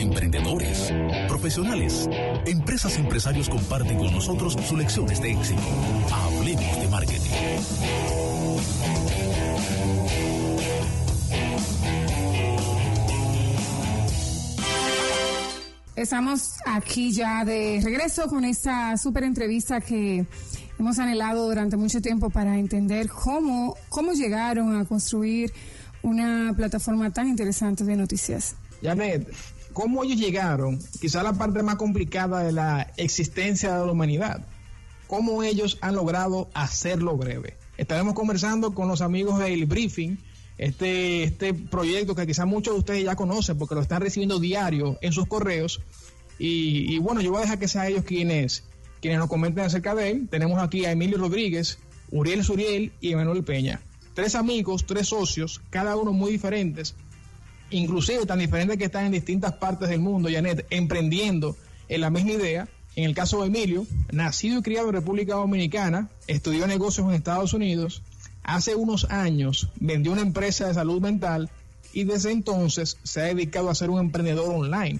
[0.00, 0.92] emprendedores,
[1.28, 2.08] profesionales,
[2.46, 5.62] empresas y empresarios comparten con nosotros sus lecciones de éxito.
[6.12, 7.30] Hablemos de marketing.
[15.96, 20.24] Estamos aquí ya de regreso con esta súper entrevista que
[20.78, 25.52] hemos anhelado durante mucho tiempo para entender cómo, cómo llegaron a construir
[26.02, 28.56] una plataforma tan interesante de noticias.
[28.82, 29.30] Janet,
[29.72, 30.78] ¿cómo ellos llegaron?
[31.00, 34.46] Quizá la parte más complicada de la existencia de la humanidad.
[35.06, 37.56] ¿Cómo ellos han logrado hacerlo breve?
[37.76, 40.18] Estaremos conversando con los amigos del Briefing,
[40.58, 44.98] este, este proyecto que quizá muchos de ustedes ya conocen porque lo están recibiendo diario
[45.00, 45.80] en sus correos.
[46.38, 48.64] Y, bueno, yo voy a dejar que sean ellos quienes,
[49.00, 50.28] quienes nos comenten acerca de él.
[50.30, 51.78] Tenemos aquí a Emilio Rodríguez,
[52.10, 53.80] Uriel Suriel y Emanuel Peña.
[54.14, 56.94] Tres amigos, tres socios, cada uno muy diferentes,
[57.70, 61.56] inclusive tan diferentes que están en distintas partes del mundo, Janet, emprendiendo
[61.88, 62.68] en la misma idea.
[62.96, 67.54] En el caso de Emilio, nacido y criado en República Dominicana, estudió negocios en Estados
[67.54, 68.02] Unidos,
[68.42, 71.50] hace unos años vendió una empresa de salud mental
[71.92, 74.98] y desde entonces se ha dedicado a ser un emprendedor online.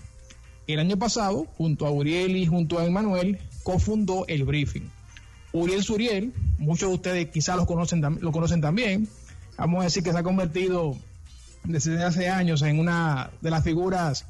[0.67, 4.89] El año pasado, junto a Uriel y junto a Emanuel, cofundó el Briefing.
[5.53, 9.09] Uriel Suriel, muchos de ustedes quizás lo conocen, lo conocen también,
[9.57, 10.97] vamos a decir que se ha convertido
[11.65, 14.27] desde hace años en una de las figuras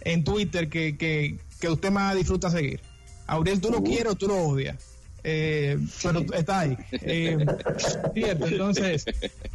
[0.00, 2.80] en Twitter que, que, que usted más disfruta seguir.
[3.26, 3.84] Auriel, tú lo uh.
[3.84, 4.76] quieres o tú lo odias.
[5.24, 6.76] Eh, pero está ahí.
[6.90, 7.36] Eh,
[8.14, 9.04] cierto, entonces,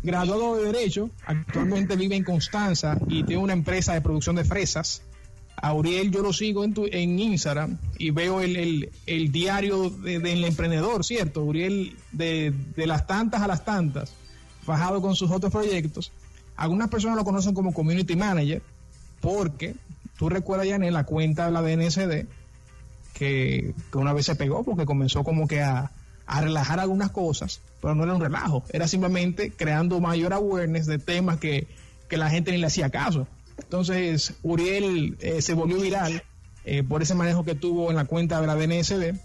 [0.02, 5.02] graduado de Derecho, actualmente vive en Constanza y tiene una empresa de producción de fresas.
[5.58, 10.22] Auriel yo lo sigo en, tu, en Instagram y veo el, el, el diario del
[10.22, 11.42] de, emprendedor, ¿cierto?
[11.42, 14.14] Auriel de, de las tantas a las tantas,
[14.64, 16.12] fajado con sus otros proyectos.
[16.58, 18.62] Algunas personas lo conocen como community manager
[19.22, 19.76] porque
[20.18, 22.28] tú recuerdas ya en la cuenta de la DNCD
[23.14, 25.92] que, que, una vez se pegó porque comenzó como que a,
[26.26, 31.00] a, relajar algunas cosas, pero no era un relajo, era simplemente creando mayor awareness de
[31.00, 31.68] temas que,
[32.10, 33.28] que la gente ni le hacía caso.
[33.58, 36.24] Entonces, Uriel eh, se volvió viral
[36.66, 39.16] eh, por ese manejo que tuvo en la cuenta de la DNSD.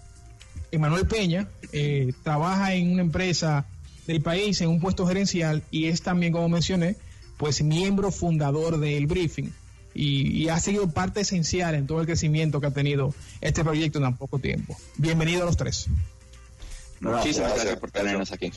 [0.71, 3.65] Emanuel Peña eh, trabaja en una empresa
[4.07, 6.95] del país en un puesto gerencial y es también, como mencioné,
[7.43, 9.51] pues miembro fundador del briefing
[9.93, 13.97] y, y, ha sido parte esencial en todo el crecimiento que ha tenido este proyecto
[13.97, 14.77] en tan poco tiempo.
[14.95, 15.87] Bienvenido a los tres.
[17.01, 18.49] Muchísimas gracias, gracias por tenernos aquí.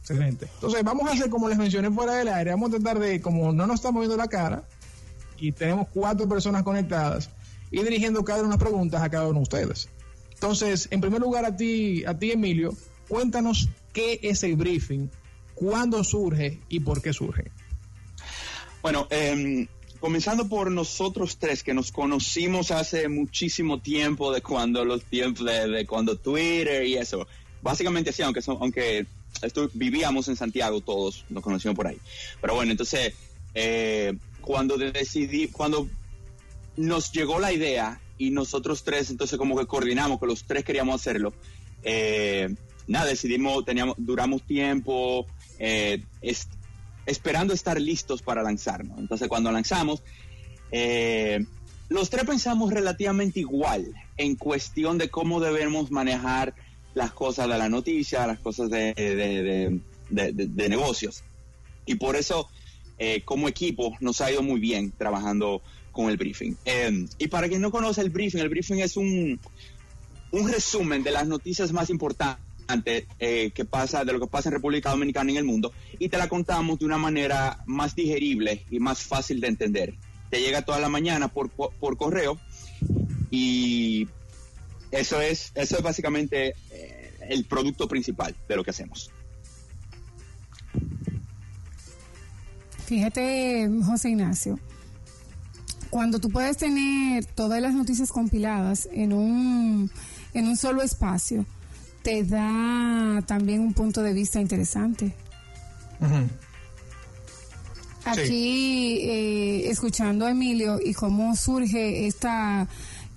[0.00, 0.48] Excelente.
[0.54, 3.52] Entonces, vamos a hacer como les mencioné fuera del aire, vamos a tratar de, como
[3.52, 4.64] no nos estamos viendo la cara,
[5.38, 7.30] y tenemos cuatro personas conectadas,
[7.70, 9.88] y dirigiendo cada una preguntas a cada uno de ustedes.
[10.34, 12.74] Entonces, en primer lugar, a ti, a ti, Emilio,
[13.08, 15.10] cuéntanos qué es el briefing,
[15.54, 17.52] cuándo surge y por qué surge.
[18.82, 19.66] Bueno, eh,
[20.00, 25.86] comenzando por nosotros tres que nos conocimos hace muchísimo tiempo de cuando los tiempos de,
[25.86, 27.28] cuando Twitter y eso.
[27.62, 29.06] Básicamente sí, aunque son, aunque
[29.74, 31.98] vivíamos en Santiago todos, nos conocimos por ahí.
[32.40, 33.14] Pero bueno, entonces
[33.54, 35.88] eh, cuando decidí, cuando
[36.76, 41.00] nos llegó la idea y nosotros tres entonces como que coordinamos que los tres queríamos
[41.00, 41.32] hacerlo.
[41.84, 42.52] Eh,
[42.88, 45.26] nada, decidimos, teníamos, duramos tiempo,
[45.60, 46.48] eh, es,
[47.06, 48.98] esperando estar listos para lanzarnos.
[48.98, 50.02] Entonces, cuando lanzamos,
[50.70, 51.44] eh,
[51.88, 56.54] los tres pensamos relativamente igual en cuestión de cómo debemos manejar
[56.94, 59.80] las cosas de la noticia, las cosas de, de,
[60.10, 61.24] de, de negocios.
[61.86, 62.48] Y por eso,
[62.98, 66.56] eh, como equipo, nos ha ido muy bien trabajando con el briefing.
[66.64, 69.40] Eh, y para quien no conoce el briefing, el briefing es un,
[70.30, 72.51] un resumen de las noticias más importantes
[72.84, 76.08] eh, que pasa de lo que pasa en República Dominicana y en el mundo y
[76.08, 79.94] te la contamos de una manera más digerible y más fácil de entender.
[80.30, 82.38] Te llega toda la mañana por, por, correo
[83.30, 84.08] y
[84.90, 89.10] eso es eso es básicamente eh, el producto principal de lo que hacemos.
[92.86, 94.58] Fíjate, José Ignacio,
[95.90, 99.90] cuando tú puedes tener todas las noticias compiladas en un
[100.34, 101.44] en un solo espacio,
[102.02, 105.14] te da también un punto de vista interesante.
[106.00, 106.28] Uh -huh.
[108.04, 108.98] Aquí, sí.
[109.02, 112.66] eh, escuchando a Emilio y cómo surge esta,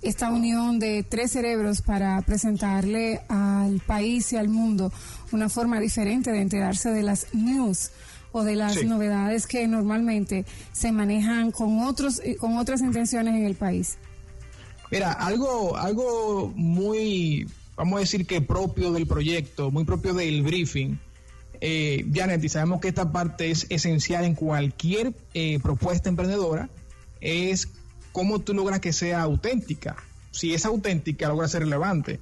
[0.00, 4.92] esta unión de tres cerebros para presentarle al país y al mundo
[5.32, 7.90] una forma diferente de enterarse de las news
[8.30, 8.84] o de las sí.
[8.84, 13.98] novedades que normalmente se manejan con otros con otras intenciones en el país.
[14.92, 20.98] Mira, algo algo muy vamos a decir que propio del proyecto, muy propio del briefing.
[21.60, 26.68] Eh, Janet, y sabemos que esta parte es esencial en cualquier eh, propuesta emprendedora,
[27.20, 27.68] es
[28.12, 29.96] cómo tú logras que sea auténtica.
[30.32, 32.20] Si es auténtica, logra ser relevante.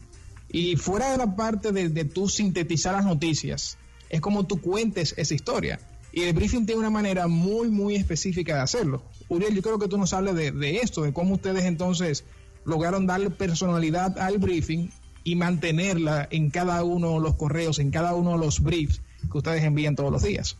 [0.49, 3.77] Y fuera de la parte de, de tú sintetizar las noticias,
[4.09, 5.81] es como tú cuentes esa historia.
[6.12, 9.03] Y el briefing tiene una manera muy, muy específica de hacerlo.
[9.29, 12.25] Uriel, yo creo que tú nos hables de, de esto, de cómo ustedes entonces
[12.65, 14.91] lograron darle personalidad al briefing
[15.25, 19.00] y mantenerla en cada uno de los correos, en cada uno de los briefs
[19.31, 20.56] que ustedes envían todos los días.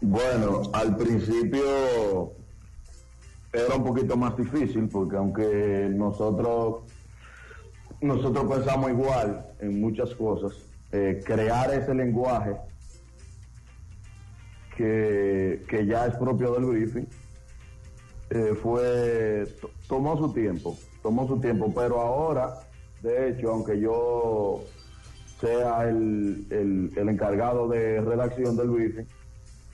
[0.00, 2.32] Bueno, al principio
[3.52, 6.82] era un poquito más difícil porque aunque nosotros
[8.00, 10.52] nosotros pensamos igual en muchas cosas,
[10.90, 12.56] eh, crear ese lenguaje
[14.76, 17.06] que, que, ya es propio del briefing
[18.30, 19.46] eh, fue
[19.86, 22.60] tomó su tiempo, tomó su tiempo, pero ahora,
[23.02, 24.60] de hecho, aunque yo
[25.40, 29.04] sea el, el, encargado de redacción del briefing,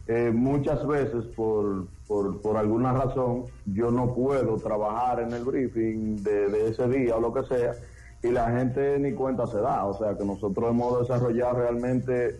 [0.06, 6.22] eh, muchas veces por, por, por, alguna razón yo no puedo trabajar en el briefing
[6.22, 7.74] de, de, ese día o lo que sea
[8.22, 9.84] y la gente ni cuenta se da.
[9.84, 12.38] O sea que nosotros hemos desarrollado realmente,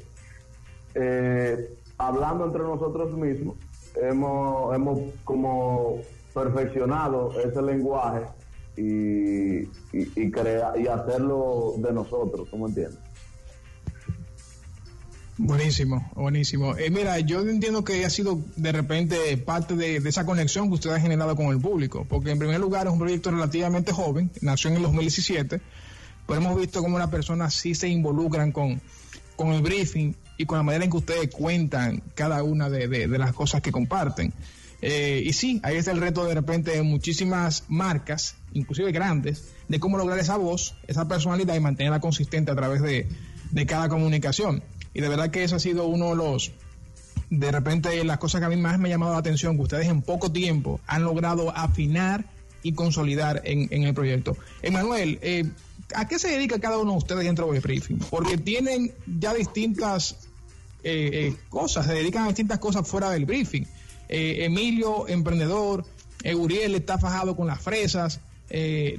[0.95, 3.57] eh, hablando entre nosotros mismos,
[3.97, 5.99] hemos, hemos como
[6.33, 8.25] perfeccionado ese lenguaje
[8.79, 10.33] y, y, y,
[10.77, 12.99] y hacerlo de nosotros, ¿cómo entiendes?
[15.41, 16.77] Buenísimo, buenísimo.
[16.77, 20.91] Eh, mira, yo entiendo que ha sido de repente parte de, esa conexión que usted
[20.91, 24.71] ha generado con el público, porque en primer lugar es un proyecto relativamente joven, nació
[24.71, 25.61] en el 2017,
[26.27, 28.81] pero hemos visto cómo las personas sí se involucran con,
[29.37, 33.19] con el briefing y con la manera en que ustedes cuentan cada una de, de
[33.19, 34.33] las cosas que comparten.
[34.81, 39.81] Eh, y sí, ahí está el reto de repente de muchísimas marcas, inclusive grandes, de
[39.81, 43.09] cómo lograr esa voz, esa personalidad y mantenerla consistente a través de,
[43.51, 44.63] de cada comunicación.
[44.95, 46.53] Y de verdad que eso ha sido uno de los,
[47.31, 49.89] de repente, las cosas que a mí más me ha llamado la atención, que ustedes
[49.89, 52.25] en poco tiempo han logrado afinar
[52.63, 54.37] y consolidar en, en el proyecto.
[54.63, 55.45] Emanuel, eh,
[55.95, 57.99] ¿a qué se dedica cada uno de ustedes dentro del briefing?
[58.11, 60.17] Porque tienen ya distintas
[60.83, 63.65] eh, eh, cosas, se dedican a distintas cosas fuera del briefing.
[64.09, 65.85] Eh, Emilio, emprendedor,
[66.35, 68.21] Uriel está fajado con las fresas,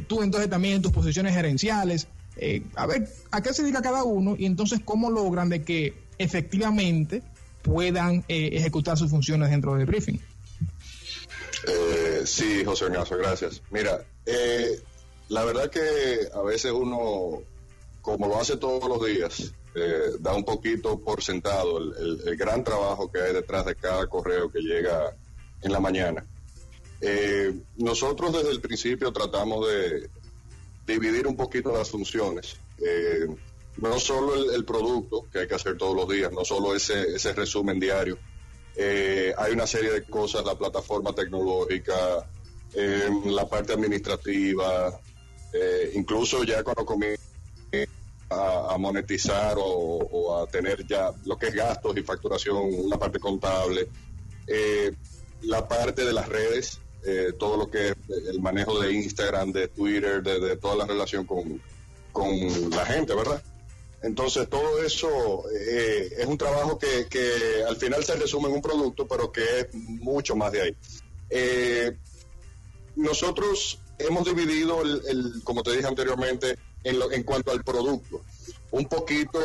[0.07, 2.07] tú entonces también en tus posiciones gerenciales.
[2.41, 5.93] Eh, a ver a qué se dedica cada uno y entonces cómo logran de que
[6.17, 7.21] efectivamente
[7.61, 10.19] puedan eh, ejecutar sus funciones dentro del briefing.
[11.67, 13.61] Eh, sí, José Ignacio, gracias.
[13.71, 14.81] Mira, eh,
[15.27, 17.41] la verdad que a veces uno,
[18.01, 19.53] como lo hace todos los días,
[20.19, 24.07] da un poquito por sentado el, el, el, gran trabajo que hay detrás de cada
[24.07, 25.15] correo que llega
[25.61, 26.25] en la mañana.
[27.77, 30.09] nosotros desde el principio tratamos de,
[30.89, 32.57] dividir un poquito las funciones.
[32.79, 33.27] Eh,
[33.77, 37.15] no solo el, el, producto que hay que hacer todos los días, no solo ese,
[37.15, 38.17] ese resumen diario.
[38.75, 42.27] Eh, hay una serie de cosas, la plataforma tecnológica,
[42.73, 44.99] eh, la parte administrativa,
[45.53, 47.21] eh, incluso ya cuando comienza
[48.29, 53.19] a, monetizar o, o, a tener ya lo que es gastos y facturación, la parte
[53.19, 53.87] contable,
[54.47, 54.91] eh,
[55.41, 57.95] la parte de las redes, eh, todo lo que es
[58.27, 61.61] el manejo de Instagram, de Twitter, de, de toda la relación con,
[62.11, 63.41] con, la gente, ¿verdad?
[64.01, 68.61] Entonces todo eso eh, es un trabajo que, que, al final se resume en un
[68.61, 70.75] producto, pero que es mucho más de ahí.
[71.29, 71.97] Eh,
[72.95, 78.21] nosotros hemos dividido, el, el, como te dije anteriormente, en, lo, en cuanto al producto,
[78.71, 79.39] un poquito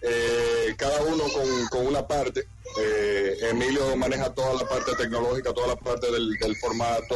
[0.00, 2.46] eh, cada uno con, con una parte.
[2.78, 7.14] Eh, Emilio maneja toda la parte tecnológica, toda la parte del, del formato,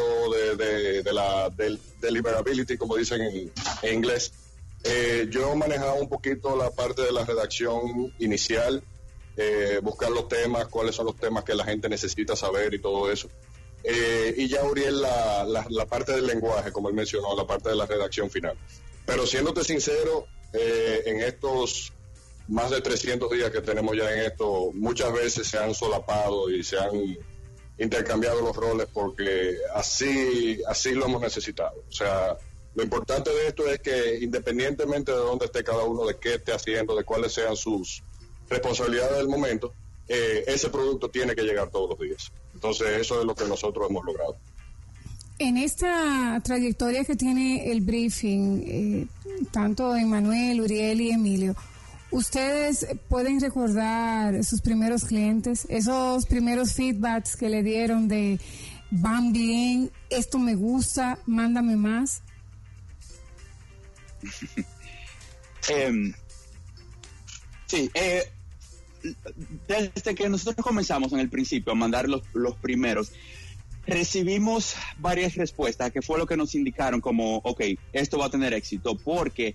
[0.56, 4.32] de, de, la del deliverability, como dicen en, en inglés.
[4.84, 8.82] Eh, yo manejaba un poquito la parte de la redacción inicial,
[9.36, 13.10] eh, buscar los temas, cuáles son los temas que la gente necesita saber y todo
[13.10, 13.28] eso.
[13.84, 17.68] Eh, y ya Uriel la, la, la, parte del lenguaje, como él mencionó, la parte
[17.68, 18.56] de la redacción final.
[19.04, 21.92] Pero siéndote sincero, eh, en estos
[22.48, 26.62] más de 300 días que tenemos ya en esto, muchas veces se han solapado y
[26.62, 27.18] se han
[27.78, 31.84] intercambiado los roles porque así, así lo hemos necesitado.
[31.88, 32.36] O sea,
[32.74, 36.52] lo importante de esto es que independientemente de dónde esté cada uno, de qué esté
[36.52, 38.02] haciendo, de cuáles sean sus
[38.48, 39.72] responsabilidades del momento,
[40.08, 42.32] eh, ese producto tiene que llegar todos los días.
[42.70, 44.36] Entonces, eso es lo que nosotros hemos logrado.
[45.38, 49.06] En esta trayectoria que tiene el briefing, eh,
[49.52, 51.54] tanto Emanuel, Uriel y Emilio,
[52.10, 58.38] ¿Ustedes pueden recordar sus primeros clientes, esos primeros feedbacks que le dieron de
[58.90, 62.22] van bien, esto me gusta, mándame más?
[65.68, 66.12] eh,
[67.66, 68.22] sí, eh,
[69.68, 73.12] desde que nosotros comenzamos en el principio a mandar los, los primeros,
[73.86, 78.52] recibimos varias respuestas, que fue lo que nos indicaron como, ok, esto va a tener
[78.52, 79.54] éxito, porque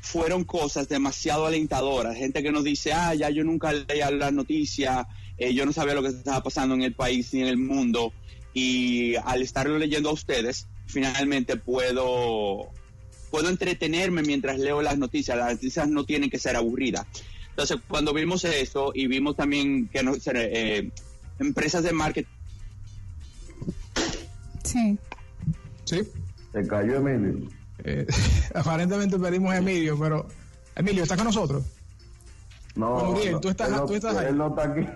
[0.00, 2.16] fueron cosas demasiado alentadoras.
[2.16, 5.06] Gente que nos dice, ah, ya yo nunca leía las noticias,
[5.38, 8.12] eh, yo no sabía lo que estaba pasando en el país ni en el mundo,
[8.52, 12.68] y al estarlo leyendo a ustedes, finalmente puedo,
[13.30, 15.38] puedo entretenerme mientras leo las noticias.
[15.38, 17.06] Las noticias no tienen que ser aburridas.
[17.52, 20.90] Entonces, cuando vimos eso y vimos también que no, eh,
[21.38, 22.28] empresas de marketing
[24.64, 24.98] Sí.
[25.84, 26.02] Sí.
[26.52, 27.48] Se cayó Emilio.
[27.84, 28.06] Eh,
[28.54, 30.26] aparentemente perdimos a Emilio, pero
[30.76, 31.64] Emilio, ¿está con nosotros?
[32.74, 34.26] No, Bueno, no, tú estás- él no- tú estás ahí.
[34.28, 34.88] Él no está aquí.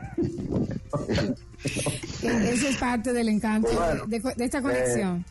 [2.23, 5.25] Eso es parte del encanto de- Bueno, de, de esta conexión.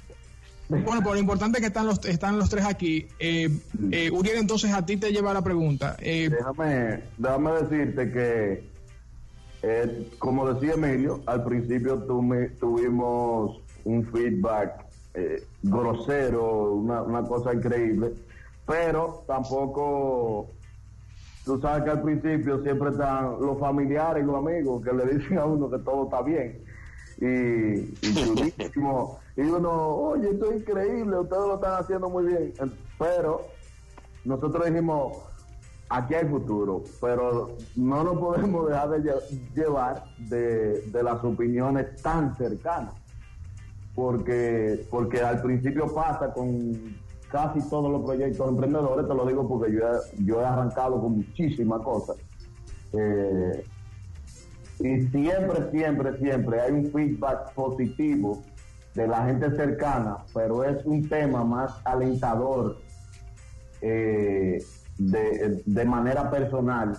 [0.67, 3.07] Bueno, por lo importante que están los, están los tres aquí.
[3.19, 3.49] Eh,
[3.91, 5.95] eh, Uriel, entonces a ti te lleva la pregunta.
[5.99, 8.63] Eh, déjame, déjame decirte que,
[9.61, 17.53] eh, como decía Emilio, al principio tume- tuvimos un feedback eh, grosero, una, una cosa
[17.53, 18.13] increíble,
[18.65, 20.51] pero tampoco,
[21.45, 25.37] tú sabes que al principio siempre están los familiares y los amigos que le dicen
[25.37, 26.63] a uno que todo está bien.
[27.17, 29.19] Y, y chulísimo.
[29.37, 32.53] Y uno, oye, esto es increíble, ustedes lo están haciendo muy bien.
[32.97, 33.47] Pero
[34.23, 35.17] nosotros dijimos,
[35.89, 42.01] aquí hay futuro, pero no nos podemos dejar de lle- llevar de, de las opiniones
[42.01, 42.93] tan cercanas,
[43.93, 46.95] porque, porque al principio pasa con
[47.31, 51.17] casi todos los proyectos emprendedores, te lo digo porque yo he, yo he arrancado con
[51.17, 52.17] muchísimas cosas.
[52.93, 53.65] Eh,
[54.85, 58.43] y siempre, siempre, siempre hay un feedback positivo
[58.93, 62.77] de la gente cercana, pero es un tema más alentador
[63.81, 64.63] eh,
[64.97, 66.95] de, de manera personal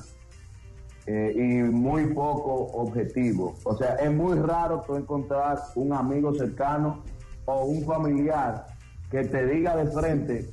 [1.07, 3.55] eh, y muy poco objetivo.
[3.63, 7.05] O sea, es muy raro tú encontrar un amigo cercano
[7.45, 8.67] o un familiar
[9.11, 10.51] que te diga de frente,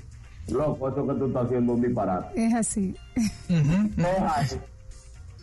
[0.49, 2.45] loco, eso que tú estás haciendo es un disparate.
[2.45, 2.95] Es así.
[3.47, 4.45] Deja.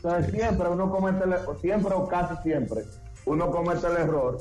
[0.02, 2.84] Entonces siempre uno comete, el, siempre o casi siempre,
[3.26, 4.38] uno comete el error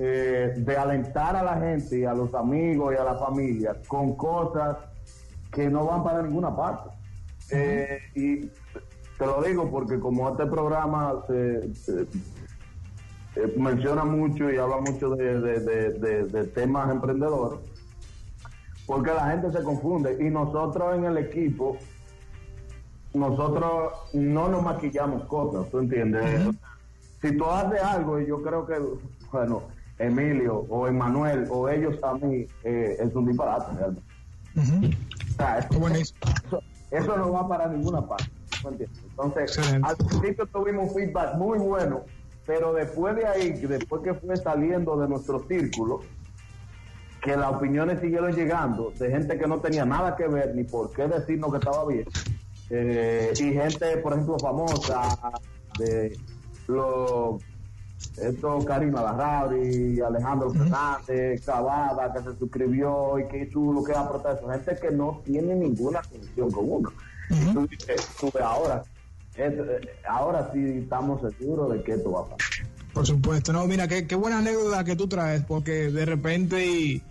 [0.00, 4.16] eh, de alentar a la gente y a los amigos y a la familia con
[4.16, 4.78] cosas
[5.52, 6.90] que no van para ninguna parte.
[7.50, 8.46] Eh, y
[9.16, 11.70] te lo digo porque como este programa se,
[13.56, 17.60] menciona mucho y habla mucho de- de temas emprendedores,
[18.86, 21.76] porque la gente se confunde y nosotros en el equipo
[23.14, 26.22] nosotros no nos maquillamos cosas, ¿tú entiendes?
[27.22, 28.78] Si tú haces algo, y yo creo que,
[29.32, 33.72] bueno, Emilio o Emanuel o ellos a mí, eh, es un disparate.
[33.76, 34.02] realmente.
[34.54, 35.74] O sea, eso,
[36.44, 38.30] eso- eso no va para ninguna parte.
[38.62, 38.98] ¿tú entiendes?
[39.04, 39.88] Entonces, Excelente.
[39.88, 42.04] al principio tuvimos un feedback muy bueno,
[42.46, 46.00] pero después de ahí, después que fue saliendo de nuestro círculo,
[47.22, 50.92] que las opiniones siguieron llegando de gente que no tenía nada que ver ni por
[50.92, 52.04] qué decirnos que estaba bien.
[52.70, 55.16] Eh, y gente, por ejemplo, famosa
[55.78, 56.18] de
[56.66, 57.40] los
[58.20, 64.00] esto Karina Larrauri, Alejandro Fernández, Cavada, que se suscribió y que hizo lo que va
[64.00, 64.58] a protestar.
[64.64, 66.92] Gente que no tiene ninguna conexión con uno.
[67.30, 68.82] Y tú dices, tú ves ahora,
[69.36, 72.66] es- eh, ahora sí estamos seguros de que esto va a pasar.
[72.92, 77.02] Por supuesto, no, mira, qué, qué buena anécdota que tú traes, porque de repente y,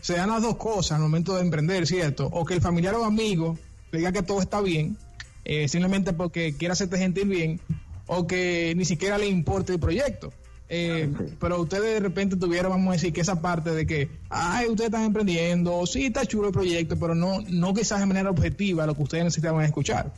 [0.00, 2.26] se dan las dos cosas al momento de emprender, ¿cierto?
[2.26, 3.56] O que el familiar o amigo
[3.96, 4.96] diga que todo está bien,
[5.44, 7.60] eh, simplemente porque quiere hacerte sentir bien,
[8.06, 10.32] o que ni siquiera le importe el proyecto.
[10.70, 14.66] Eh, pero ustedes de repente tuvieron, vamos a decir, que esa parte de que, ay,
[14.68, 18.86] ustedes están emprendiendo, sí, está chulo el proyecto, pero no, no quizás de manera objetiva
[18.86, 20.12] lo que ustedes necesitaban escuchar.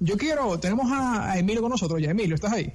[0.00, 2.10] Yo quiero, tenemos a, a Emilio con nosotros ya.
[2.10, 2.72] Emilio, ¿estás ahí?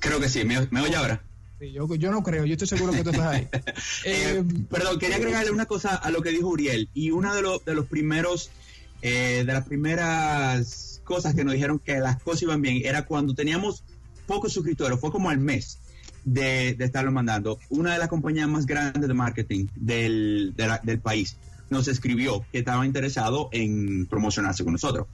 [0.00, 1.22] Creo que sí, ¿me, me oye ahora?
[1.58, 3.48] Sí, yo, yo no creo, yo estoy seguro que tú estás ahí.
[3.52, 3.62] Eh,
[4.04, 6.88] Eh, perdón, quería agregarle una cosa a lo que dijo Uriel.
[6.92, 8.50] Y una de, los de los primeros,
[9.02, 13.34] eh, de las primeras cosas que nos dijeron que las cosas iban bien era cuando
[13.34, 13.84] teníamos
[14.26, 15.78] pocos suscriptores, fue como al mes
[16.24, 17.58] de, de estarlo mandando.
[17.68, 21.36] Una de las compañías más grandes de marketing del, de la- del país
[21.70, 25.06] nos escribió que estaba interesado en promocionarse con nosotros.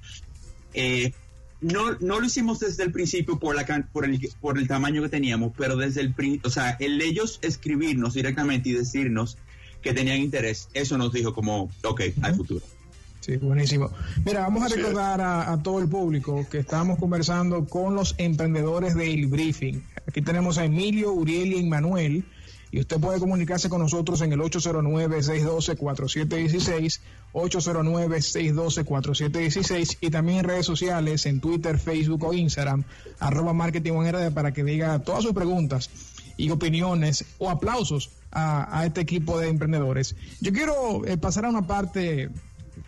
[0.74, 1.12] Eh,
[1.60, 5.08] no, no lo hicimos desde el principio por, la, por, el, por el tamaño que
[5.08, 9.36] teníamos, pero desde el principio, o sea, el ellos escribirnos directamente y decirnos
[9.80, 12.64] que tenían interés, eso nos dijo como, ok, hay futuro.
[13.22, 13.90] Sí, buenísimo.
[14.24, 18.96] Mira, vamos a recordar a, a todo el público que estamos conversando con los emprendedores
[18.96, 19.80] del briefing.
[20.08, 22.24] Aquí tenemos a Emilio, Uriel y Manuel.
[22.72, 27.00] Y usted puede comunicarse con nosotros en el 809-612-4716,
[27.34, 32.82] 809-612-4716 y también en redes sociales, en Twitter, Facebook o Instagram,
[33.20, 33.92] arroba marketing
[34.34, 35.90] para que diga todas sus preguntas
[36.38, 40.16] y opiniones o aplausos a, este equipo de emprendedores.
[40.40, 42.30] Yo quiero eh, pasar a una parte,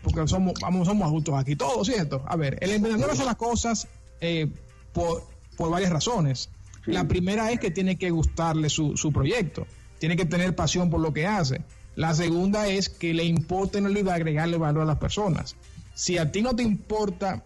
[0.05, 2.23] porque somos, vamos, somos adultos aquí, todos, ¿cierto?
[2.27, 3.87] A ver, el emprendedor hace las cosas
[4.21, 4.47] eh,
[4.93, 5.23] por,
[5.57, 6.49] por varias razones.
[6.85, 9.65] La primera es que tiene que gustarle su, su proyecto,
[9.97, 11.61] tiene que tener pasión por lo que hace.
[11.95, 15.55] La segunda es que le importa en realidad agregarle valor a las personas.
[15.95, 17.43] Si a ti no te importa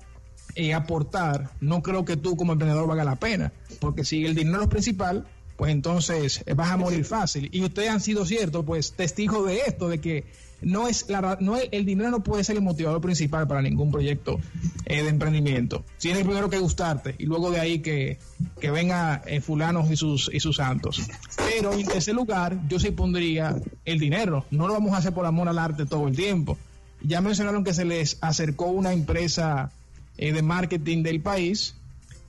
[0.56, 4.64] eh, aportar, no creo que tú como emprendedor valga la pena, porque si el dinero
[4.64, 5.26] es principal,
[5.56, 7.48] pues entonces vas a morir fácil.
[7.54, 10.26] Y ustedes han sido ciertos, pues testigos de esto, de que
[10.62, 14.40] no es la no el dinero no puede ser el motivador principal para ningún proyecto
[14.86, 15.84] eh, de emprendimiento.
[15.98, 18.20] Tiene primero que gustarte y luego de ahí que,
[18.60, 21.02] que venga eh, fulanos y sus y sus santos.
[21.38, 24.46] Pero en ese lugar yo sí pondría el dinero.
[24.52, 26.58] No lo vamos a hacer por amor al arte todo el tiempo.
[27.02, 29.72] Ya mencionaron que se les acercó una empresa
[30.18, 31.76] de marketing del país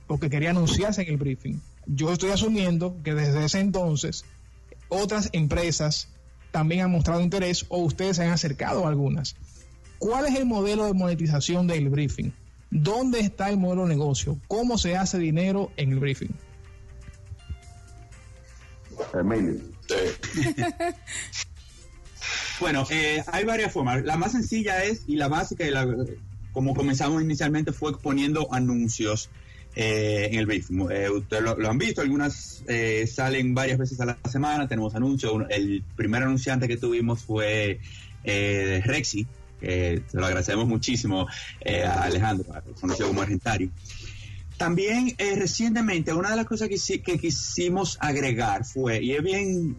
[0.07, 4.25] porque quería anunciarse en el briefing yo estoy asumiendo que desde ese entonces
[4.89, 6.09] otras empresas
[6.51, 9.35] también han mostrado interés o ustedes se han acercado a algunas.
[9.97, 12.31] ¿Cuál es el modelo de monetización del briefing?
[12.69, 14.37] ¿Dónde está el modelo de negocio?
[14.47, 16.31] ¿Cómo se hace dinero en el briefing?
[19.13, 19.61] Emilio.
[22.59, 24.03] bueno, eh, hay varias formas.
[24.03, 25.87] La más sencilla es, y la básica, y la,
[26.51, 29.29] como comenzamos inicialmente, fue poniendo anuncios
[29.75, 30.87] eh, en el briefing.
[30.91, 35.45] Eh, ustedes lo, han visto, algunas eh, salen varias veces a la semana, tenemos anuncios.
[35.49, 37.79] El primer anunciante que tuvimos fue
[38.23, 39.25] Rexy,
[39.59, 41.27] que se lo agradecemos muchísimo
[41.85, 42.45] a Alejandro,
[42.79, 43.69] conocido como Argentario.
[44.57, 49.75] También recientemente una de las cosas que, quisimos agregar fue, y es bien,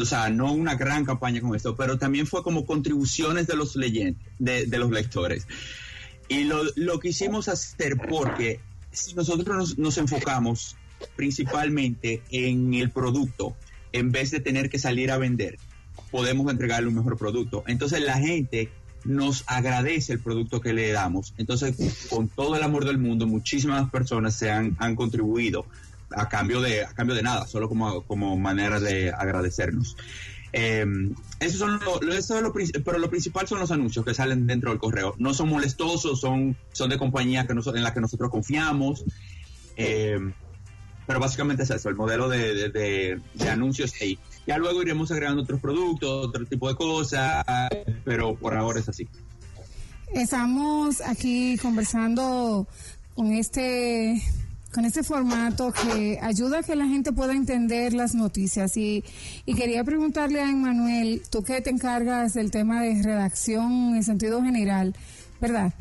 [0.00, 3.76] o sea, no una gran campaña con esto, pero también fue como contribuciones de los
[3.76, 5.46] leyentes, de, de los lectores.
[6.28, 8.60] Y lo, lo quisimos hacer porque
[8.96, 10.76] si nosotros nos, enfocamos
[11.14, 13.56] principalmente en el producto,
[13.92, 15.58] en vez de tener que salir a vender,
[16.10, 17.62] podemos entregarle un mejor producto.
[17.66, 18.70] Entonces la gente
[19.04, 21.34] nos agradece el producto que le damos.
[21.36, 25.66] Entonces, con todo el amor del mundo, muchísimas personas se han, han contribuido
[26.10, 29.96] a cambio de a cambio de nada, solo como, como manera de agradecernos.
[30.58, 30.86] Eh,
[31.38, 32.50] eso son lo, eso es lo,
[32.82, 35.14] pero lo principal son los anuncios que salen dentro del correo.
[35.18, 39.04] No son molestosos, son, son de compañías que en las que nosotros confiamos.
[39.76, 40.18] Eh,
[41.06, 44.18] pero básicamente es eso, el modelo de, de, de, anuncios ahí.
[44.46, 47.44] Ya luego iremos agregando otros productos, otro tipo de cosas,
[48.04, 49.06] pero por ahora es así.
[50.14, 52.66] Estamos aquí conversando
[53.14, 54.22] con este
[54.76, 58.76] con este formato que ayuda a que la gente pueda entender las noticias.
[58.76, 59.02] Y,
[59.46, 64.42] y quería preguntarle a Emanuel, tú que te encargas del tema de redacción en sentido
[64.42, 64.94] general,
[65.40, 65.72] ¿verdad?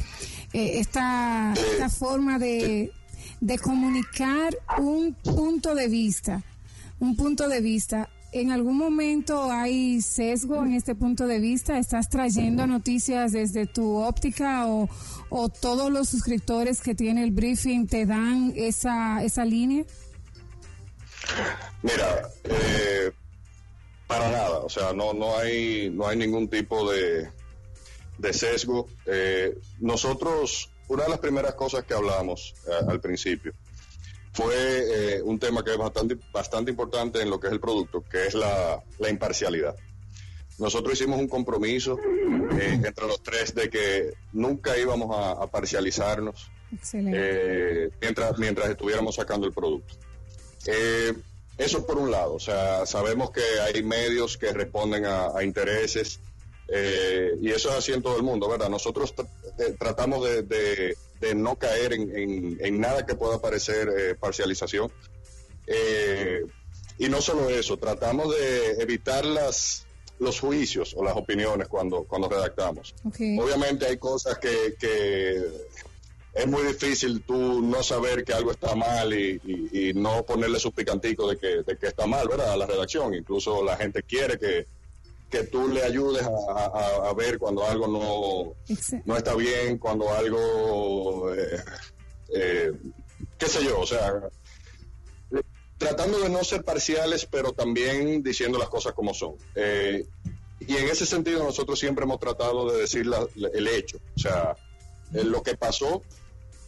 [0.54, 2.94] Eh, esta, esta forma de,
[3.42, 6.42] de comunicar un punto de vista,
[7.02, 11.80] un punto de vista ¿En algún momento hay sesgo en este punto de vista?
[11.80, 14.90] ¿Estás trayendo noticias desde tu óptica o,
[15.62, 19.86] todos los suscriptores que tiene el briefing te dan esa, esa línea?
[21.82, 23.14] Mira, eh,
[24.06, 27.30] para nada, o sea, no, no, hay, no hay ningún tipo de,
[28.18, 28.90] de sesgo.
[29.06, 33.54] Eh, nosotros, una de las primeras cosas que hablamos eh, al principio,
[34.36, 34.54] fue
[35.16, 38.28] eh, un tema que es bastante, bastante importante en lo que es el producto, que
[38.28, 39.76] es la, imparcialidad.
[40.60, 41.98] Nosotros hicimos un compromiso
[42.60, 46.52] eh, entre los tres de que nunca íbamos a, parcializarnos
[46.94, 49.96] eh, mientras, mientras estuviéramos sacando el producto.
[51.58, 56.20] eso por un lado, o sea, sabemos que hay medios que responden a, intereses
[56.68, 58.68] y eso es así en todo el mundo, ¿verdad?
[58.68, 59.14] Nosotros
[59.80, 60.98] tratamos de de
[61.36, 64.92] no caer en, nada que pueda parecer eh, parcialización.
[65.68, 66.46] Eh,
[66.98, 69.86] y no solo eso, tratamos de evitar las,
[70.20, 72.96] los juicios o las opiniones cuando, cuando redactamos.
[73.04, 75.44] Obviamente hay cosas que, que,
[76.34, 81.30] es muy difícil tú no saber que algo está mal y, no ponerle su picantico
[81.30, 82.52] de que, de que está mal, ¿verdad?
[82.52, 83.14] A la redacción.
[83.14, 84.68] Incluso la gente quiere que,
[85.30, 91.64] que tú le ayudes a, ver cuando algo no, no está bien, cuando algo, eh,
[92.30, 92.72] eh,
[93.38, 94.30] qué sé yo, o sea,
[95.78, 99.36] tratando de no ser parciales, pero también diciendo las cosas como son.
[99.56, 100.06] Eh,
[100.60, 104.56] y en ese sentido nosotros siempre hemos tratado de decir el hecho, o sea,
[105.12, 106.02] lo que pasó,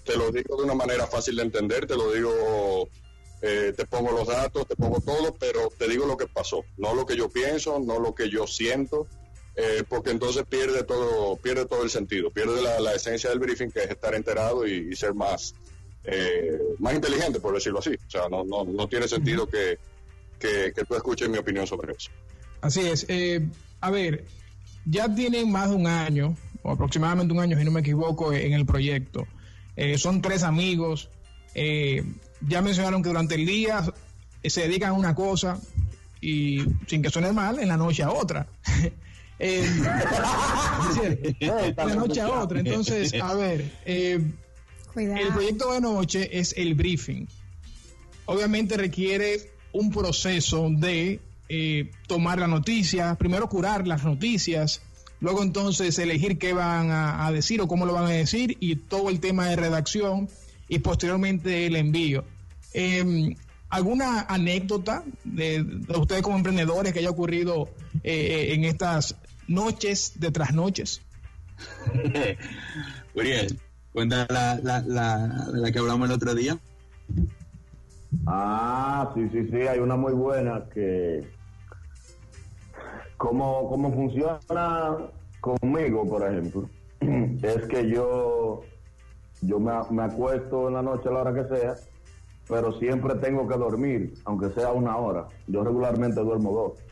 [0.03, 2.89] te lo digo de una manera fácil de entender, te lo digo
[3.41, 6.93] eh, te pongo los datos, te pongo todo, pero te digo lo que pasó, no
[6.93, 9.08] lo que yo pienso, no lo que yo siento,
[9.56, 13.80] eh, porque entonces pierde todo, pierde todo el sentido, pierde la, esencia del briefing, que
[13.84, 15.56] es estar enterado y, ser más,
[16.04, 17.91] eh, más inteligente, por decirlo así.
[17.95, 19.80] O sea, no, no, no tiene sentido que,
[20.39, 22.12] que, tú escuches mi opinión sobre eso.
[22.62, 23.06] Así es.
[23.08, 23.47] Eh,
[23.82, 24.26] a ver,
[24.86, 28.54] ya tienen más de un año, o aproximadamente un año, si no me equivoco, en
[28.54, 29.28] el proyecto.
[29.76, 31.10] Eh, son tres amigos.
[32.41, 33.84] Eh, ya mencionaron que durante el día
[34.43, 35.60] se dedican a una cosa
[36.21, 38.47] y sin que suene mal, en la noche a otra.
[39.39, 39.63] Eh,
[41.39, 42.60] en la noche a otra.
[42.60, 44.19] Entonces, a ver, eh,
[44.95, 47.28] el proyecto de noche es el briefing.
[48.26, 51.19] Obviamente requiere un proceso de
[51.50, 54.82] eh, tomar la noticia, primero curar las noticias,
[55.19, 59.10] luego entonces elegir qué van a, decir o cómo lo van a decir y todo
[59.10, 60.30] el tema de redacción
[60.67, 62.23] y posteriormente el envío.
[62.73, 63.36] Em,
[63.69, 65.65] ¿Alguna anécdota de,
[65.97, 67.69] ustedes como emprendedores que haya ocurrido
[68.03, 71.01] en estas noches de trasnoches.
[73.13, 73.60] Uriel,
[73.93, 76.58] cuenta la, la, la, la que hablamos el otro día.
[78.25, 81.27] Ah, sí, sí, sí, hay una muy buena que...
[83.17, 84.39] Cómo, cómo funciona
[85.41, 86.69] conmigo, por ejemplo,
[87.41, 88.62] es que yo,
[89.41, 91.76] yo me, me acuesto en la noche a la hora que sea,
[92.47, 95.28] pero siempre tengo que dormir, aunque sea una hora.
[95.47, 96.88] Yo regularmente duermo dos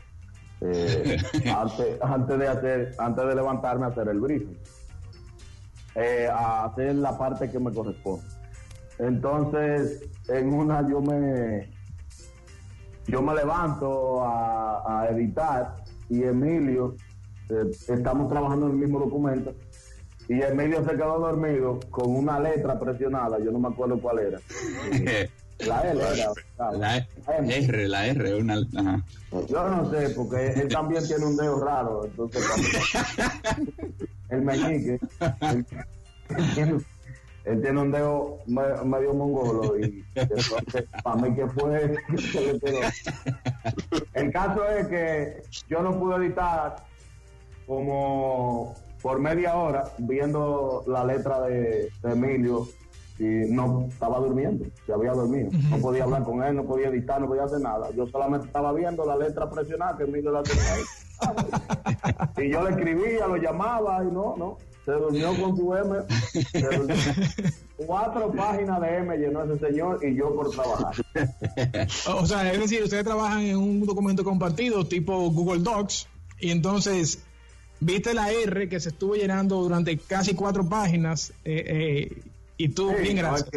[0.60, 1.16] eh,
[1.54, 4.56] antes, antes, de hacer, antes de levantarme a hacer el briefing,
[5.94, 8.24] eh, a hacer la parte que me corresponde.
[8.98, 11.68] Entonces, en una yo me
[13.06, 15.76] yo me levanto a, editar
[16.08, 16.96] y Emilio,
[17.50, 19.54] eh, estamos trabajando en el mismo documento,
[20.28, 24.40] y Emilio se quedó dormido con una letra presionada, yo no me acuerdo cuál era.
[25.64, 26.02] La L
[26.78, 27.06] La,
[27.56, 28.60] R, la R, una.
[29.48, 32.04] Yo no sé, porque él también tiene un dedo raro.
[32.04, 32.44] Entonces,
[34.28, 35.00] el meñique.
[37.46, 39.78] Él, tiene, un dedo medio mongolo.
[39.78, 41.96] Y entonces, para mí, que fue?
[44.12, 46.84] el caso es que yo no pude editar
[47.66, 48.74] como
[49.06, 52.66] por media hora viendo la letra de Emilio
[53.20, 55.48] y no estaba durmiendo, se había dormido.
[55.70, 57.88] No podía hablar con él, no podía editar, no podía hacer nada.
[57.92, 60.82] Yo solamente estaba viendo la letra presionada que Emilio la tenía ahí.
[62.48, 64.58] y yo le escribía, lo llamaba y no, no.
[64.84, 65.98] Se durmió con su M.
[67.86, 70.96] Cuatro páginas de M llenó ese señor y yo por trabajar.
[72.12, 76.08] o sea, es decir, ustedes trabajan en un documento compartido tipo Google Docs
[76.40, 77.22] y entonces
[77.80, 82.22] viste la R que se estuvo llenando durante casi cuatro páginas eh, eh,
[82.56, 83.50] y tú, bien, gracias.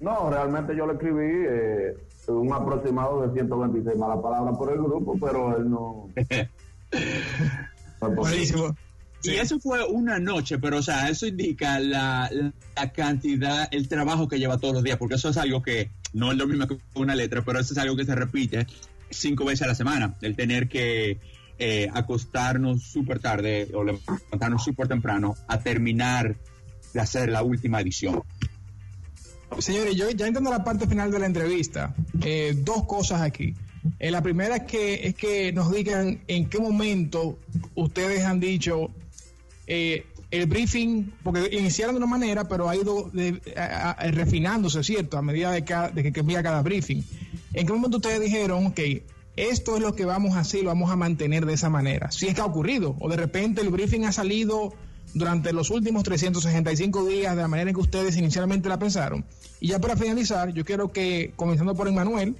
[0.00, 1.96] No, realmente yo le escribí eh,
[2.28, 6.08] un aproximado de 126 malas palabras por el grupo, pero él no.
[8.16, 8.74] Buenísimo.
[9.22, 12.30] Y eso fue una noche, pero o sea, eso indica la,
[12.94, 16.38] cantidad, el trabajo que lleva todos los días, porque eso es algo que no es
[16.38, 18.66] lo mismo que una letra, pero eso es algo que se repite
[19.10, 21.18] cinco veces a la semana, el tener que
[21.62, 26.34] eh, acostarnos súper tarde o levantarnos súper temprano a terminar
[26.94, 28.22] de hacer la última edición.
[29.58, 31.94] Señores, yo ya entiendo la parte final de la entrevista.
[32.22, 33.54] Eh, dos cosas aquí.
[33.98, 37.38] Eh, la primera es que, es que nos digan en qué momento
[37.74, 38.90] ustedes han dicho
[39.66, 43.12] el briefing, porque iniciaron de una manera, pero ha ido
[44.12, 45.18] refinándose, ¿cierto?
[45.18, 45.60] A medida de,
[45.92, 47.04] de que cambia cada briefing.
[47.52, 48.80] ¿En qué momento ustedes dijeron, ok,
[49.48, 52.10] esto es lo que vamos a hacer, lo vamos a mantener de esa manera?
[52.10, 54.74] Si es que ha ocurrido, o de repente el briefing ha salido
[55.14, 59.24] durante los últimos 365 días de la manera en que ustedes inicialmente la pensaron.
[59.60, 62.36] Y ya para finalizar, yo quiero que, comenzando por Emanuel,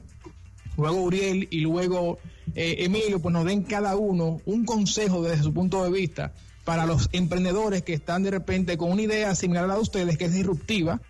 [0.77, 2.19] luego Uriel y luego
[2.55, 6.33] eh, Emilio, pues nos den cada uno un consejo desde su punto de vista
[6.65, 10.19] para los emprendedores que están de repente con una idea similar a la de ustedes,
[10.19, 11.01] que es disruptiva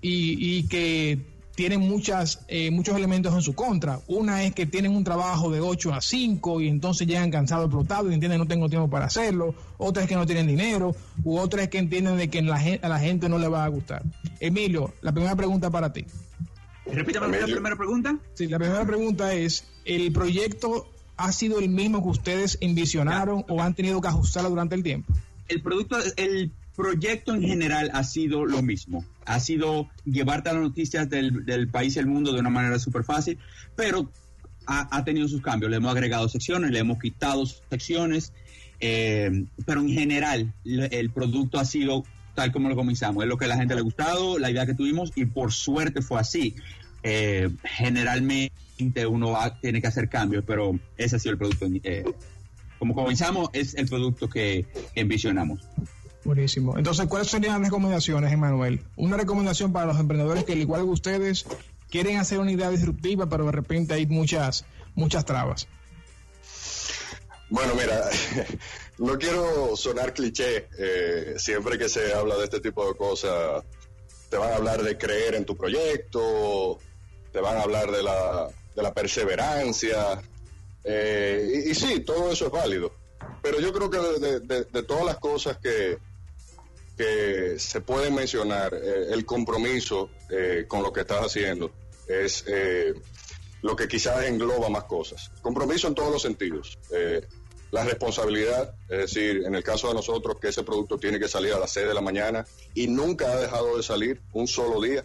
[0.00, 3.98] y, y que tienen muchas, eh, muchos elementos en su contra.
[4.06, 8.10] Una es que tienen un trabajo de 8 a 5 y entonces llegan cansados, explotados
[8.10, 9.54] y entienden no tengo tiempo para hacerlo.
[9.78, 10.94] Otra es que no tienen dinero.
[11.24, 13.68] U otra es que entienden de que la, a la gente no le va a
[13.68, 14.02] gustar.
[14.38, 16.04] Emilio, la primera pregunta para ti.
[16.84, 18.18] Repítame la primera pregunta.
[18.34, 23.62] Sí, la primera pregunta es, ¿el proyecto ha sido el mismo que ustedes envisionaron o
[23.62, 25.12] han tenido que ajustarlo durante el tiempo?
[25.48, 29.04] El producto, el proyecto en general ha sido lo mismo.
[29.24, 33.38] Ha sido llevarte las noticias del, país y el mundo de una manera súper fácil,
[33.74, 34.10] pero
[34.66, 35.70] ha, tenido sus cambios.
[35.70, 38.32] Le hemos agregado secciones, le hemos quitado secciones,
[38.80, 43.24] eh, pero en general el producto ha sido tal como lo comenzamos.
[43.24, 45.52] Es lo que a la gente le ha gustado, la idea que tuvimos y por
[45.52, 46.54] suerte fue así.
[47.02, 51.66] Eh, generalmente uno tiene que hacer cambios, pero ese ha sido el producto.
[51.82, 52.04] Eh,
[52.78, 55.60] como comenzamos, es el producto que envisionamos.
[56.26, 56.76] Buenísimo.
[56.76, 58.82] Entonces, ¿cuáles serían las recomendaciones, Emanuel?
[58.96, 61.46] Una recomendación para los emprendedores que, al igual que ustedes,
[61.88, 64.64] quieren hacer una idea disruptiva, pero de repente hay muchas,
[64.96, 65.68] muchas trabas.
[67.48, 68.02] Bueno, mira,
[68.98, 70.68] no quiero sonar cliché.
[70.78, 73.62] eh, siempre que se habla de este tipo de cosas,
[74.28, 76.78] te van a hablar de creer en tu proyecto,
[77.32, 80.20] te van a hablar de la, de la perseverancia.
[80.82, 82.90] eh, y, y sí, todo eso es válido.
[83.42, 85.98] Pero yo creo que de, de- todas las cosas que,
[86.96, 91.70] que se pueden mencionar, eh, el compromiso eh, con lo que estás haciendo
[92.08, 92.94] es eh,
[93.62, 95.30] lo que quizás engloba más cosas.
[95.42, 96.78] Compromiso en todos los sentidos.
[96.92, 97.26] Eh,
[97.72, 101.52] la responsabilidad, es decir, en el caso de nosotros, que ese producto tiene que salir
[101.52, 105.04] a las 6 de la mañana y nunca ha dejado de salir un solo día,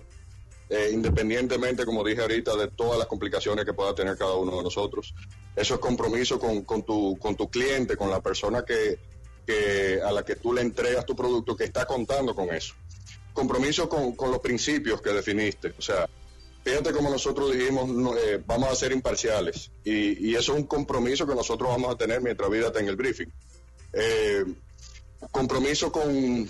[0.70, 4.64] eh, independientemente, como dije ahorita, de todas las complicaciones que pueda tener cada uno de
[4.64, 5.14] nosotros.
[5.56, 9.00] Eso es compromiso con, con tu, con tu cliente, con la persona que,
[9.46, 12.74] que a la que tú le entregas tu producto, que está contando con eso.
[13.34, 15.74] Compromiso con, con los principios que definiste.
[15.78, 16.10] O sea,
[16.64, 19.72] fíjate como nosotros dijimos, eh, vamos a ser imparciales.
[19.84, 22.98] Y, y eso es un compromiso que nosotros vamos a tener mientras vida tenga el
[22.98, 23.32] briefing.
[23.94, 24.46] Eh,
[25.32, 26.50] compromiso con,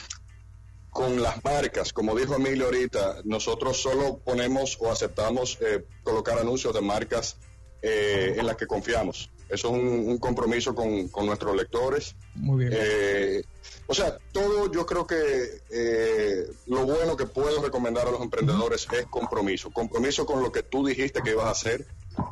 [0.91, 6.73] con las marcas, como dijo Emilio ahorita, nosotros solo ponemos o aceptamos eh, colocar anuncios
[6.73, 7.37] de marcas
[7.81, 9.29] eh, en las que confiamos.
[9.51, 12.15] Eso es un, un compromiso con, con nuestros lectores.
[12.35, 12.73] Muy bien.
[12.75, 13.43] Eh,
[13.87, 18.87] o sea, todo yo creo que eh, lo bueno que puedo recomendar a los emprendedores
[18.97, 19.69] es compromiso.
[19.71, 21.85] Compromiso con lo que tú dijiste que ibas a hacer,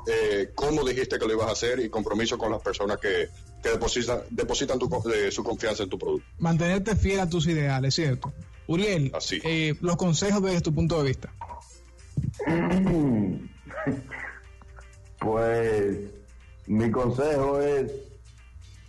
[0.07, 3.27] eh, cómo dijiste que lo ibas a hacer y compromiso con las personas que,
[3.61, 6.25] que depositan, depositan tu co- eh, su confianza en tu producto.
[6.39, 8.31] Mantenerte fiel a tus ideales, ¿cierto?
[8.67, 9.41] Uriel, Así.
[9.43, 11.33] eh, los consejos desde tu punto de vista.
[15.19, 15.97] Pues
[16.69, 17.91] mi consejo es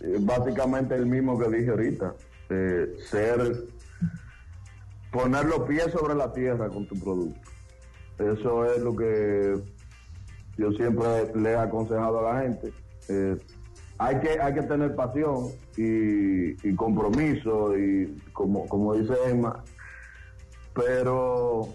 [0.01, 2.13] eh, básicamente el mismo que dije ahorita,
[2.49, 3.65] eh, ser,
[5.11, 7.41] poner los pies sobre la tierra con tu producto.
[8.19, 9.59] Eso es lo que
[10.57, 12.71] yo siempre le he aconsejado a la gente.
[13.09, 13.35] Eh,
[13.97, 19.63] hay que hay que tener pasión y, compromiso y como como dice Emma,
[20.75, 21.67] pero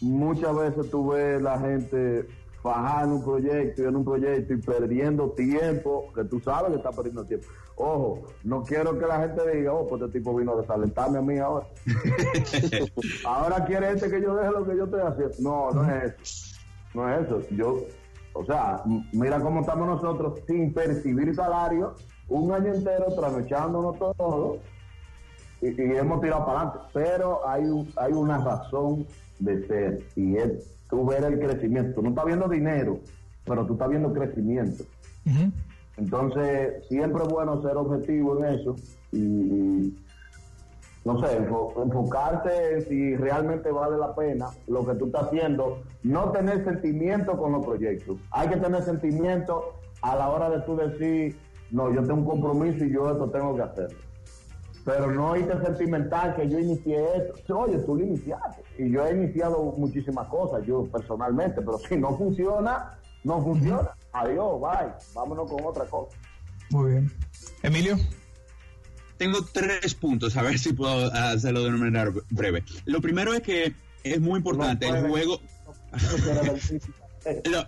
[0.00, 2.26] muchas veces tú ves la gente
[2.64, 6.76] fajar en un proyecto y en un proyecto y perdiendo tiempo, que tú sabes que
[6.78, 7.46] está perdiendo tiempo.
[7.76, 11.20] Ojo, no quiero que la gente diga, oh, pues este tipo vino a desalentarme a
[11.20, 11.66] mí ahora.
[13.26, 15.34] ahora quiere este que yo deje lo que yo estoy haciendo.
[15.40, 16.56] No, no es eso.
[16.94, 17.40] No es eso.
[17.50, 17.76] Yo,
[18.32, 21.94] o sea, mira cómo estamos nosotros sin percibir salario,
[22.28, 24.56] un año entero trasnochándonos todo
[25.60, 26.78] y, y hemos tirado para adelante.
[26.94, 29.06] Pero hay, un- hay una razón
[29.38, 31.94] de ser y es tú ver el crecimiento.
[31.96, 32.98] Tú no estás viendo dinero,
[33.44, 34.84] pero tú estás viendo crecimiento.
[35.96, 38.74] Entonces, siempre es bueno ser objetivo en eso
[39.12, 40.04] y, y,
[41.04, 45.82] no sé, enfo- enfocarte en si realmente vale la pena lo que tú estás haciendo,
[46.02, 48.18] no tener sentimiento con los proyectos.
[48.30, 51.36] Hay que tener sentimiento a la hora de tú decir,
[51.70, 53.98] no, yo tengo un compromiso y yo esto tengo que hacerlo.
[54.84, 57.58] Pero no irte sentimental que yo inicié esto.
[57.58, 58.62] Oye, tú lo iniciaste.
[58.78, 63.88] Y yo he iniciado muchísimas cosas, yo personalmente, pero si no funciona, no funciona.
[64.12, 64.92] Adiós, bye.
[65.14, 66.16] Vámonos con otra cosa.
[66.70, 67.12] Muy bien.
[67.62, 67.96] Emilio,
[69.16, 72.62] Tengo tres puntos, a ver si puedo hacerlo de una manera breve.
[72.84, 75.40] Lo primero es que es muy importante No el juego.
[77.50, 77.66] Lo-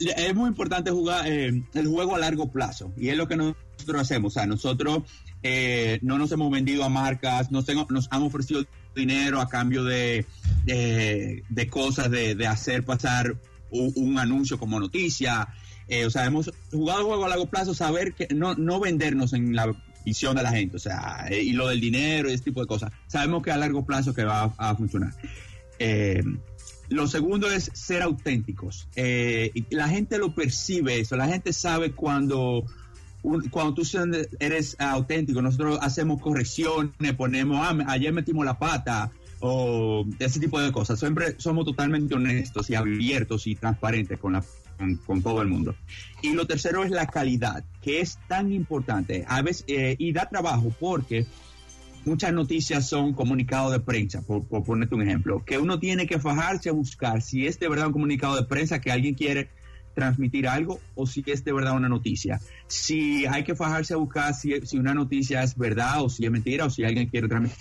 [0.00, 4.00] es muy importante jugar eh, el juego a largo plazo y es lo que nosotros
[4.00, 4.32] hacemos.
[4.32, 5.02] O sea, nosotros
[5.42, 9.84] eh, no nos hemos vendido a marcas, nos, tengo- nos han ofrecido dinero a cambio
[9.84, 10.26] de,
[11.70, 13.36] cosas, de, hacer pasar
[13.70, 15.48] un, un anuncio como noticia.
[15.88, 19.54] Eh, o sea, hemos jugado juego a largo plazo, saber que no, no vendernos en
[19.54, 19.74] la
[20.04, 22.66] visión de la gente, o sea, eh, y lo del dinero y ese tipo de
[22.66, 22.92] cosas.
[23.06, 25.14] Sabemos que a largo plazo que va a, funcionar.
[25.78, 26.22] Eh,
[26.90, 28.88] lo segundo es ser auténticos.
[29.70, 32.64] La gente lo percibe eso, la gente sabe cuando,
[33.50, 33.82] cuando tú
[34.38, 40.72] eres auténtico, nosotros hacemos correcciones, ponemos, ah, ayer metimos la pata, o ese tipo de
[40.72, 40.98] cosas.
[40.98, 44.44] Siempre somos totalmente honestos y abiertos y transparentes con, la,
[44.76, 45.74] con, con todo el mundo.
[46.22, 49.24] Y lo tercero es la calidad, que es tan importante.
[49.28, 51.26] A veces, eh, y da trabajo porque
[52.04, 56.18] muchas noticias son comunicados de prensa, por, por ponerte un ejemplo, que uno tiene que
[56.18, 59.50] fajarse a buscar si es de verdad un comunicado de prensa que alguien quiere
[59.98, 62.40] transmitir algo o si es de verdad una noticia.
[62.68, 66.30] Si hay que fajarse a buscar si, si una noticia es verdad o si es
[66.30, 67.58] mentira o si alguien quiere transmitir.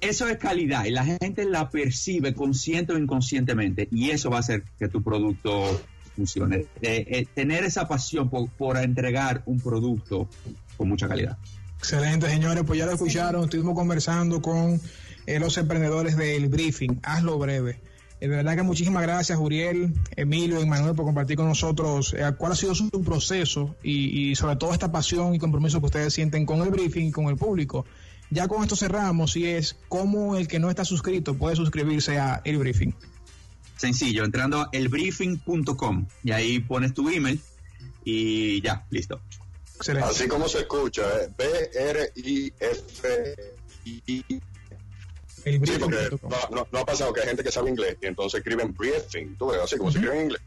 [0.00, 4.40] Eso es calidad y la gente la percibe consciente o inconscientemente y eso va a
[4.40, 5.80] hacer que tu producto
[6.14, 6.66] funcione.
[6.80, 10.28] Eh, eh, tener esa pasión por, por entregar un producto
[10.76, 11.36] con mucha calidad.
[11.78, 14.80] excelente señores, pues ya lo escucharon, estuvimos conversando con
[15.26, 17.80] eh, los emprendedores del briefing, hazlo breve.
[18.24, 22.32] Eh, de verdad que muchísimas gracias, Uriel, Emilio y Manuel, por compartir con nosotros eh,
[22.38, 26.14] cuál ha sido su proceso y, y, sobre todo esta pasión y compromiso que ustedes
[26.14, 27.84] sienten con el briefing, con el público.
[28.30, 32.40] Ya con esto cerramos y es cómo el que no está suscrito puede suscribirse a
[32.46, 32.94] el briefing.
[33.76, 37.38] Sencillo, entrando a elbriefing.com y ahí pones tu email
[38.04, 39.20] y ya, listo.
[39.76, 40.08] Excelente.
[40.08, 41.28] Así como se escucha, ¿eh?
[41.36, 42.54] B-R-I-F-I.
[45.44, 46.08] Sí, porque
[46.50, 49.48] no, no, ha pasado que hay gente que sabe inglés y entonces escriben briefing, tú
[49.48, 50.42] ves, así como se escribe en inglés,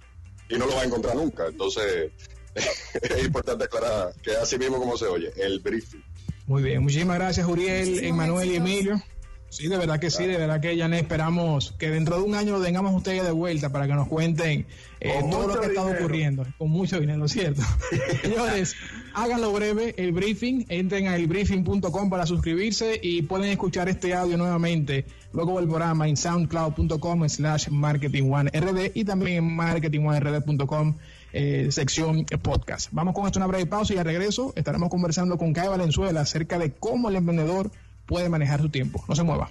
[0.50, 1.48] y no lo va a encontrar nunca.
[1.48, 2.12] Entonces,
[2.56, 6.04] es importante aclarar que así mismo como se oye, el briefing.
[6.48, 9.02] Muy bien, muchísimas gracias, Uriel, Emanuel y Emilio.
[9.50, 12.58] Sí, de verdad que sí, de verdad que ya esperamos que dentro de un año
[12.58, 14.66] lo tengamos ustedes de vuelta para que nos cuenten
[15.00, 17.62] eh, todo lo que ha estado ocurriendo, con mucho dinero, ¿cierto?
[18.22, 18.76] Señores,
[19.14, 25.06] háganlo breve, el briefing, entren a elbriefing.com para suscribirse y pueden escuchar este audio nuevamente
[25.32, 30.96] luego del programa en soundcloud.com slash marketing1rd y también en marketing1rd.com
[31.34, 32.90] eh, sección podcast.
[32.92, 36.58] Vamos con esto una breve pausa y al regreso estaremos conversando con Kai Valenzuela acerca
[36.58, 37.70] de cómo el emprendedor
[38.08, 39.04] puede manejar su tiempo.
[39.08, 39.50] No se mueva.